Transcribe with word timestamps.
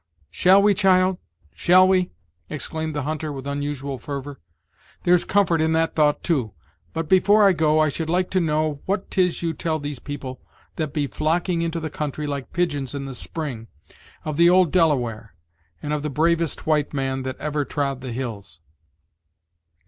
"Shall 0.31 0.63
we, 0.63 0.73
child, 0.73 1.19
shall 1.53 1.87
we?" 1.87 2.09
exclaimed 2.49 2.95
the 2.95 3.03
hunter, 3.03 3.31
with 3.31 3.45
unusual 3.45 3.99
fervor, 3.99 4.39
"there's 5.03 5.25
comfort 5.25 5.61
in 5.61 5.73
that 5.73 5.93
thought 5.93 6.23
too. 6.23 6.53
But 6.91 7.07
before 7.07 7.47
I 7.47 7.53
go, 7.53 7.77
I 7.79 7.89
should 7.89 8.09
like 8.09 8.31
to 8.31 8.39
know 8.39 8.81
what 8.87 9.11
'tis 9.11 9.43
you 9.43 9.53
tell 9.53 9.77
these 9.77 9.99
people, 9.99 10.41
that 10.77 10.91
be 10.91 11.05
flocking 11.05 11.61
into 11.61 11.79
the 11.79 11.91
country 11.91 12.25
like 12.25 12.51
pigeons 12.51 12.95
in 12.95 13.05
the 13.05 13.13
spring, 13.13 13.67
of 14.25 14.37
the 14.37 14.49
old 14.49 14.71
Delaware, 14.71 15.35
and 15.83 15.93
of 15.93 16.01
the 16.01 16.09
bravest 16.09 16.65
white 16.65 16.95
man 16.95 17.21
that 17.21 17.37
ever 17.37 17.63
trod 17.63 18.01
the 18.01 18.11
hills?" 18.11 18.59